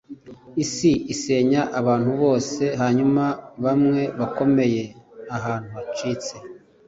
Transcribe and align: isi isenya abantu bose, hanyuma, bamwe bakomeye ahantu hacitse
isi 0.63 0.91
isenya 1.13 1.61
abantu 1.79 2.11
bose, 2.21 2.63
hanyuma, 2.81 3.23
bamwe 3.63 4.01
bakomeye 4.19 4.83
ahantu 5.35 5.67
hacitse 5.75 6.33